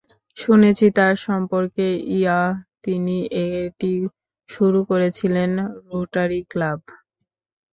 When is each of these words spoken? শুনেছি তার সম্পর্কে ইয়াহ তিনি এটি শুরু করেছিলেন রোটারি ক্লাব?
শুনেছি 0.37 0.85
তার 0.97 1.15
সম্পর্কে 1.27 1.85
ইয়াহ 2.15 2.47
তিনি 2.83 3.17
এটি 3.45 3.91
শুরু 4.49 4.79
করেছিলেন 4.89 5.51
রোটারি 5.87 6.41
ক্লাব? 6.51 6.79